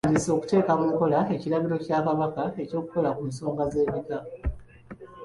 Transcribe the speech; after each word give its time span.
Tutandise 0.03 0.29
okuteeka 0.33 0.71
mu 0.79 0.85
nkola 0.93 1.19
ekiragiro 1.35 1.75
kya 1.85 1.97
Kabaka 2.05 2.43
eky'okukola 2.63 3.09
ku 3.15 3.21
ensonga 3.27 3.63
z'ebika. 3.71 4.17